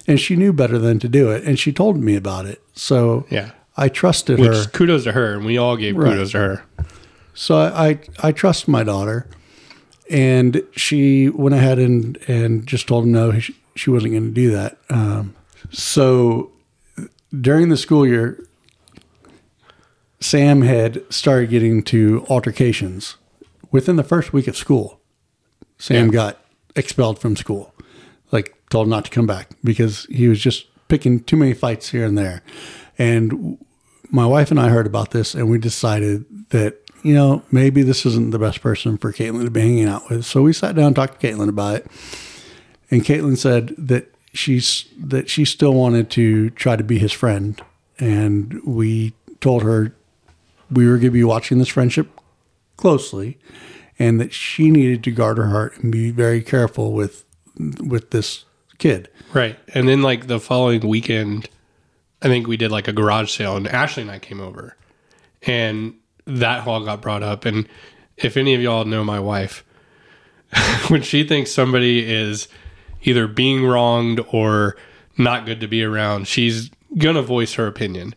[0.08, 3.26] and she knew better than to do it and she told me about it so
[3.30, 3.52] Yeah.
[3.78, 4.50] i trusted her.
[4.50, 6.10] Which her kudos to her, and we all gave Right.
[6.12, 6.63] kudos to her.
[7.36, 9.28] So I, I I trust my daughter,
[10.10, 14.32] and she went ahead and and just told him no, she, she wasn't going to
[14.32, 14.78] do that.
[14.89, 15.36] Um,
[15.71, 16.52] so
[17.41, 18.39] during the school year,
[20.19, 23.15] Sam had started getting to altercations
[23.71, 25.00] within the first week of school.
[25.78, 26.12] Sam Yeah.
[26.12, 26.41] got
[26.76, 27.74] expelled from school,
[28.32, 32.06] like told not to come back because he was just picking too many fights here
[32.06, 32.41] and there.
[32.98, 33.58] And
[34.10, 38.04] my wife and I heard about this, and we decided that you know maybe this
[38.04, 40.26] isn't the best person for Caitlin to be hanging out with.
[40.26, 41.88] So we sat down and talked to Caitlin about it,
[42.89, 47.62] and Caitlin said that she's that she still wanted to try to be his friend,
[48.00, 49.96] and we told her
[50.72, 52.10] we were going to be watching this friendship
[52.76, 53.38] closely,
[54.00, 57.24] and that she needed to guard her heart and be very careful with
[57.80, 58.46] with this
[58.80, 59.10] kid.
[59.32, 59.60] Right.
[59.76, 61.50] And then like the following weekend,
[62.24, 64.76] I think we did like a garage sale and Ashley and I came over
[65.44, 65.94] and
[66.25, 67.45] that all got brought up.
[67.45, 67.67] And
[68.17, 69.63] if any of y'all know my wife,
[70.88, 72.47] when she thinks somebody is
[73.03, 74.75] either being wronged or
[75.17, 78.15] not good to be around, she's gonna voice her opinion.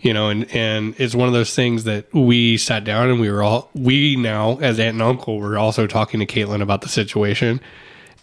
[0.00, 3.30] You know, and and it's one of those things that we sat down and we
[3.30, 6.88] were all we now as aunt and uncle were also talking to Caitlin about the
[6.88, 7.60] situation,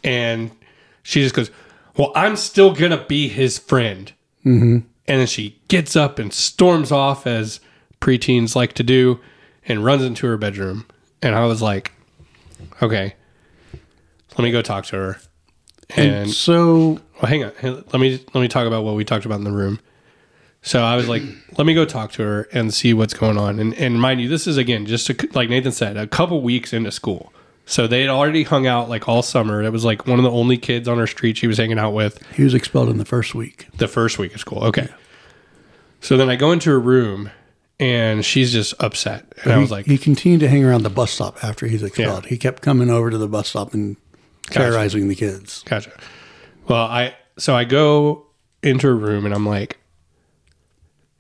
[0.04, 0.52] and
[1.04, 1.52] she just goes,
[1.96, 4.12] "Well, I'm still gonna be his friend."
[4.46, 4.78] Mm-hmm.
[5.10, 7.62] And then she gets up and storms off as
[8.02, 9.20] preteens like to do,
[9.68, 10.86] and runs into her bedroom.
[11.22, 11.92] And I was like,
[12.82, 13.16] "Okay,
[14.32, 15.20] let me go talk to her."
[15.90, 17.54] And, And so well, hang on.
[17.64, 19.80] Let me let me talk about what we talked about in the room.
[20.62, 21.22] So I was like,
[21.58, 23.60] let me go talk to her and see what's going on.
[23.60, 26.74] And and mind you, this is again just a, like Nathan said, a couple weeks
[26.74, 27.32] into school.
[27.66, 29.62] So they had already hung out like all summer.
[29.62, 31.92] It was like one of the only kids on her street she was hanging out
[31.92, 33.68] with he was expelled in the first week.
[33.78, 34.64] the first week of school.
[34.64, 34.90] Okay.
[36.02, 37.30] So then I go into her room
[37.80, 39.32] and she's just upset.
[39.44, 41.84] And I was he, like, he continued to hang around the bus stop after he's
[41.84, 42.26] expelled.
[42.26, 43.98] He kept coming over to the bus stop and
[44.44, 45.64] terrorizing the kids.
[45.64, 45.92] Gotcha.
[46.68, 48.26] Well, I so I go
[48.64, 49.78] into her room and I'm like,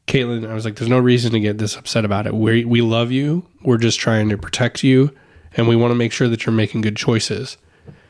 [0.07, 2.33] Caitlin, I was like, there's no reason to get this upset about it.
[2.33, 3.45] We we love you.
[3.61, 5.13] We're just trying to protect you,
[5.55, 7.57] and we want to make sure that you're making good choices.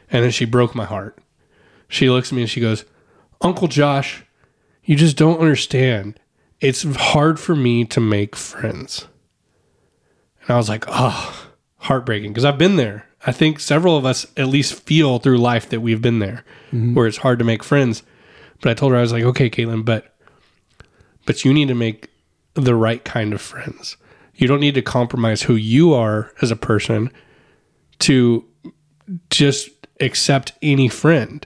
[0.10, 1.18] And then she broke my heart.
[1.90, 2.86] She looks at me and she goes,
[3.42, 4.24] Uncle Josh,
[4.84, 6.20] you just don't understand.
[6.60, 9.08] It's hard for me to make friends.
[10.42, 11.48] And I was like, oh,
[11.78, 13.08] heartbreaking because I've been there.
[13.26, 16.94] I think several of us at least feel through life that we've been there mm-hmm.
[16.94, 18.04] where it's hard to make friends.
[18.62, 20.16] But I told her, I was like, okay, Caitlin, but
[21.26, 22.10] but you need to make
[22.54, 23.98] the right kind of friends.
[24.36, 27.12] You don't need to compromise who you are as a person
[28.00, 28.46] to
[29.30, 31.46] just accept any friend.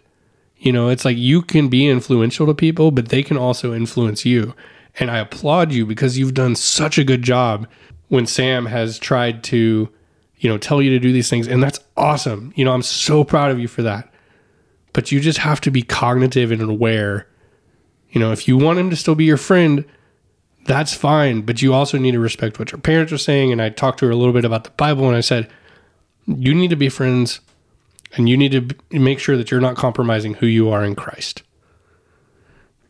[0.57, 4.25] You know, it's like you can be influential to people, but they can also influence
[4.25, 4.53] you.
[4.99, 7.67] And I applaud you because you've done such a good job
[8.09, 9.89] when Sam has tried to,
[10.37, 11.47] you know, tell you to do these things.
[11.47, 12.51] And that's awesome.
[12.55, 14.11] You know, I'm so proud of you for that.
[14.93, 17.27] But you just have to be cognitive and aware.
[18.09, 19.85] You know, if you want him to still be your friend,
[20.65, 21.41] that's fine.
[21.41, 23.53] But you also need to respect what your parents are saying.
[23.53, 25.49] And I talked to her a little bit about the Bible and I said,
[26.27, 27.39] you need to be friends
[28.13, 31.43] and you need to make sure that you're not compromising who you are in Christ.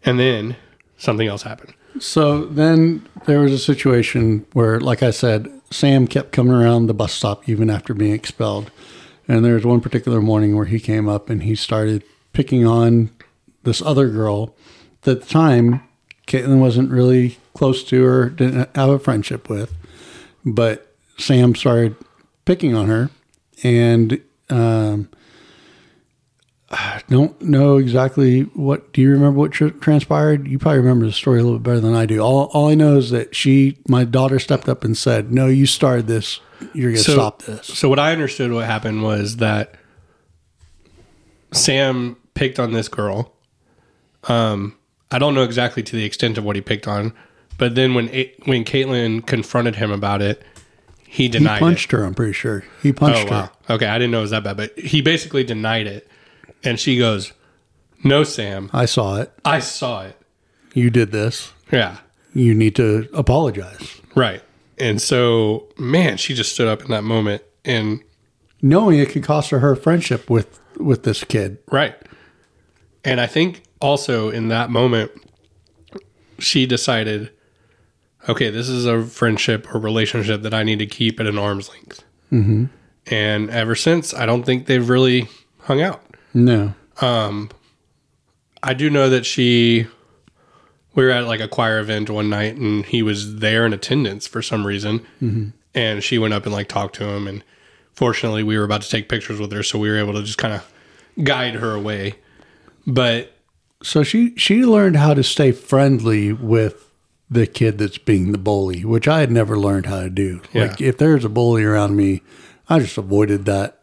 [0.03, 0.55] And then
[0.97, 1.75] something else happened.
[1.99, 6.93] So then there was a situation where, like I said, Sam kept coming around the
[6.93, 8.71] bus stop even after being expelled.
[9.27, 13.11] And there was one particular morning where he came up and he started picking on
[13.63, 14.55] this other girl
[15.01, 15.81] that at the time
[16.27, 19.73] Caitlin wasn't really close to or didn't have a friendship with.
[20.45, 21.95] But Sam started
[22.45, 23.09] picking on her
[23.63, 25.09] and um,
[26.71, 28.93] I don't know exactly what.
[28.93, 30.47] Do you remember what tr- transpired?
[30.47, 32.19] You probably remember the story a little bit better than I do.
[32.21, 35.65] All, all I know is that she, my daughter, stepped up and said, "No, you
[35.65, 36.39] started this.
[36.73, 39.75] You're going to So- stop this." So what I understood what happened was that
[41.51, 43.33] Sam picked on this girl.
[44.27, 44.77] Um,
[45.11, 47.13] I don't know exactly to the extent of what he picked on,
[47.57, 50.41] but then when A- when Caitlin confronted him about it,
[51.05, 51.59] he denied it.
[51.59, 52.03] He punched her.
[52.05, 53.49] I'm pretty sure he Oh punched wow.
[53.67, 53.75] her.
[53.75, 56.07] Okay, I didn't know it was that bad, but he basically denied it,
[56.63, 57.33] and she goes,
[58.03, 59.31] "No, Sam, I saw it.
[59.43, 60.17] I saw it."
[60.73, 61.51] You did this.
[61.71, 61.97] Yeah,
[62.33, 64.41] You need to apologize, right.
[64.77, 68.01] And so, man, she just stood up in that moment and
[68.61, 71.59] knowing it could cost her her friendship with with this kid.
[71.71, 71.95] Right.
[73.03, 75.11] And I think also in that moment,
[76.39, 77.31] she decided,
[78.29, 81.69] okay, this is a friendship or relationship that I need to keep at an arm's
[81.69, 82.03] length.
[82.31, 82.65] Mm-hmm.
[83.07, 85.27] And ever since, I don't think they've really
[85.61, 86.03] hung out.
[86.33, 87.49] No, Um,
[88.63, 89.87] I do know that she,
[90.93, 94.27] we were at like a choir event one night and he was there in attendance
[94.27, 95.05] for some reason.
[95.73, 97.27] And she went up and like talked to him.
[97.27, 97.43] And
[97.93, 99.63] fortunately, we were about to take pictures with her.
[99.63, 100.71] So we were able to just kind of
[101.23, 102.15] guide her away.
[102.85, 103.33] But
[103.83, 106.91] So she she learned how to stay friendly with
[107.29, 110.41] the kid that's being the bully, which I had never learned how to do.
[110.53, 110.65] Yeah.
[110.65, 112.21] Like if there's a bully around me,
[112.69, 113.79] I just avoided that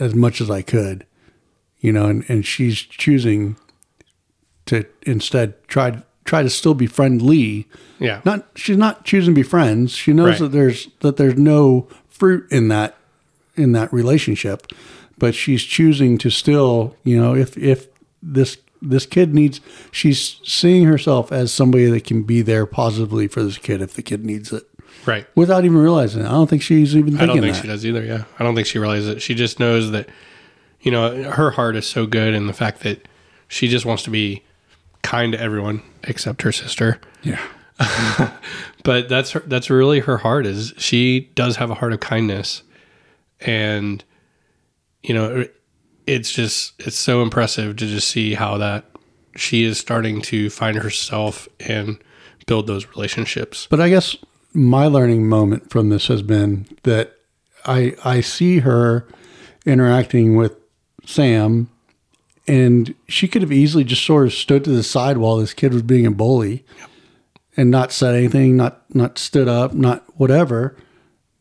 [0.00, 1.04] as much as I could.
[1.86, 3.56] You know, and, and she's choosing
[4.66, 7.68] to instead try try to still be friendly.
[8.00, 8.20] yeah.
[8.24, 9.92] Not she's not choosing to be friends.
[9.92, 10.38] She knows Right.
[10.40, 12.96] that there's that there's no fruit in that
[13.54, 14.66] in that relationship,
[15.16, 17.86] but she's choosing to still, you know, if if
[18.20, 19.60] this this kid needs
[19.92, 24.02] she's seeing herself as somebody that can be there positively for this kid if the
[24.02, 24.64] kid needs it
[25.06, 25.26] right.
[25.36, 26.26] without even realizing it.
[26.26, 27.22] I don't think she's even thinking.
[27.22, 27.62] I don't think that.
[27.62, 28.04] she does either.
[28.04, 29.22] Yeah, I don't think she realizes it.
[29.22, 30.08] She just knows that,
[30.80, 33.06] you know, her heart is so good, and the fact that
[33.48, 34.42] she just wants to be
[35.02, 37.00] kind to everyone except her sister.
[37.22, 37.42] Yeah.
[38.86, 42.62] But that's her, that's really her heart is she does have a heart of kindness,
[43.40, 44.04] and
[45.02, 45.44] you know,
[46.06, 48.84] it's just it's so impressive to just see how that
[49.34, 51.98] she is starting to find herself and
[52.46, 53.66] build those relationships.
[53.68, 54.14] But I guess
[54.52, 57.16] my learning moment from this has been that
[57.64, 59.04] I I see her
[59.64, 60.54] interacting with
[61.06, 61.70] Sam
[62.48, 65.72] and she could have easily just sort of stood to the side while this kid
[65.72, 66.64] was being a bully
[67.56, 70.76] and not said anything, not not stood up, not whatever.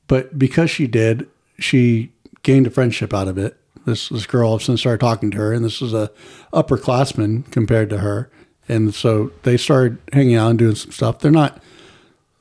[0.08, 1.28] But because she did,
[1.60, 2.12] she
[2.44, 3.58] gained a friendship out of it.
[3.86, 6.10] This this girl all of a sudden started talking to her, and this was a
[6.54, 8.32] upperclassman compared to her,
[8.68, 11.20] and so they started hanging out and doing some stuff.
[11.20, 11.62] They're not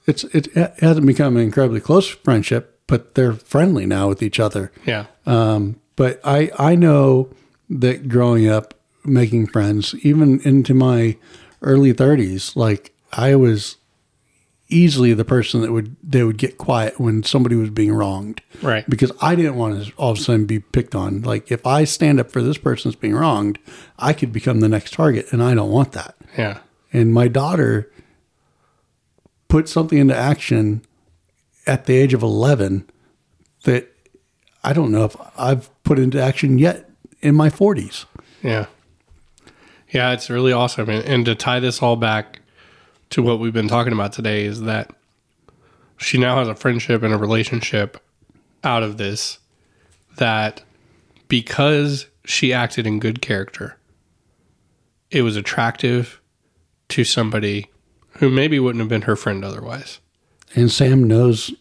[0.07, 4.73] it's it hasn't become an incredibly close friendship, but they're friendly now with each other.
[4.87, 7.29] Yeah, Um, but I I know
[7.71, 8.75] that growing up
[9.05, 11.17] making friends, even into my
[11.63, 13.77] early thirties, like I was
[14.71, 18.41] easily the person that would they would get quiet when somebody was being wronged.
[18.63, 18.89] Right.
[18.89, 21.21] Because I didn't want to all of a sudden be picked on.
[21.23, 23.59] Like if I stand up for this person that's being wronged,
[23.99, 26.17] I could become the next target and I don't want that.
[26.37, 26.61] yeah,
[26.93, 27.91] And my daughter
[29.49, 30.83] put something into action
[31.67, 32.89] at the age of 11
[33.65, 33.94] that
[34.65, 36.91] I don't know if I've put into action yet
[37.21, 38.07] in my 40s.
[38.43, 38.67] Yeah.
[39.91, 40.89] Yeah, it's really awesome.
[40.89, 42.41] And, and to tie this all back
[43.11, 44.91] to what we've been talking about today is that
[45.99, 48.03] she now has a friendship and a relationship
[48.65, 49.39] out of this
[50.17, 50.63] that
[51.29, 53.77] because she acted in good character,
[55.11, 56.21] it was attractive
[56.89, 57.71] to somebody
[58.19, 60.01] who maybe wouldn't have been her friend otherwise.
[60.55, 61.53] And Sam knows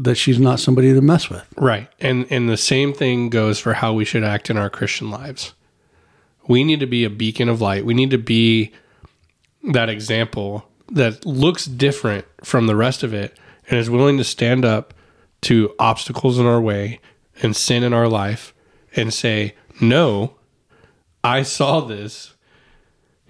[0.00, 1.46] that she's not somebody to mess with.
[1.56, 1.88] Right.
[2.00, 5.52] And and the same thing goes for how we should act in our Christian lives.
[6.48, 7.84] We need to be a beacon of light.
[7.84, 8.72] We need to be
[9.62, 13.38] that example that looks different from the rest of it
[13.68, 14.94] and is willing to stand up
[15.42, 16.98] to obstacles in our way
[17.42, 18.54] and sin in our life
[18.96, 20.34] and say, "No,
[21.22, 22.34] I saw this.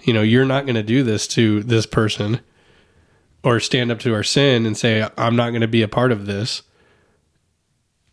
[0.02, 2.40] You know, you're not going to do this to this person."
[3.42, 6.12] Or stand up to our sin and say, I'm not going to be a part
[6.12, 6.62] of this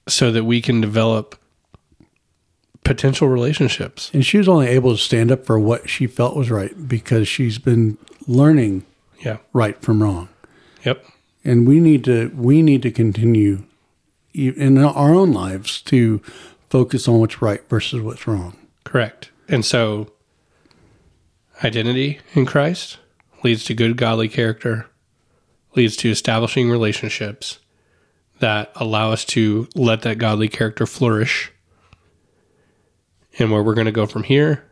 [0.07, 1.36] so that we can develop
[2.86, 4.09] potential relationships.
[4.13, 7.28] And she was only able to stand up for what she felt was right because
[7.28, 8.86] she's been learning
[9.19, 9.38] Yeah.
[9.51, 10.30] right from wrong.
[10.86, 11.05] Yep.
[11.43, 13.63] And we need to we need to continue
[14.34, 16.21] in our own lives to
[16.69, 18.55] focus on what's right versus what's wrong.
[18.86, 19.32] Correct.
[19.49, 20.11] And so
[21.63, 22.97] identity in Christ
[23.43, 24.88] leads to good godly character,
[25.76, 27.59] leads to establishing relationships
[28.39, 31.51] that allow us to let that godly character flourish.
[33.39, 34.63] And where we're going to go from here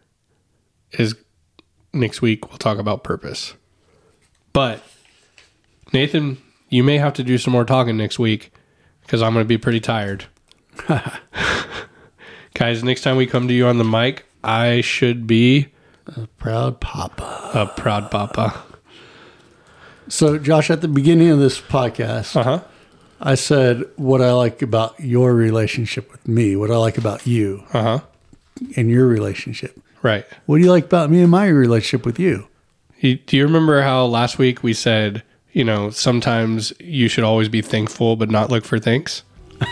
[0.91, 1.16] is
[1.93, 3.54] next week we'll talk about purpose.
[4.54, 4.82] But
[5.93, 6.38] Nathan,
[6.70, 8.52] you may have to do some more talking next week
[9.02, 10.26] because I'm going to be pretty tired.
[12.54, 15.68] Guys, next time we come to you on the mic, I should be
[16.08, 17.52] a Proud papa.
[17.54, 18.64] a proud papa.
[20.08, 22.60] So Josh, at the beginning of this podcast, Uh huh.
[23.22, 27.64] I said what I like about your relationship with me, what I like about you
[27.74, 27.99] Uh huh.
[28.76, 29.80] and your relationship.
[30.03, 30.26] Right.
[30.45, 32.47] What do you like about me and my relationship with you?
[32.99, 37.49] You, do you remember how last week we said, you know, sometimes you should always
[37.49, 39.24] be thankful but not look for thanks?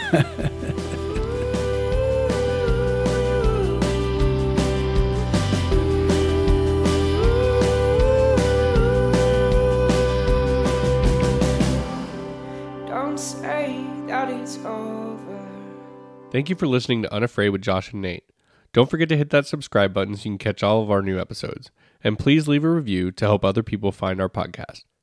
[16.34, 18.24] Thank you for listening to Unafraid with Josh and Nate.
[18.74, 21.20] Don't forget to hit that subscribe button so you can catch all of our new
[21.20, 21.70] episodes.
[22.04, 24.86] And please leave a review to help other people find our podcast.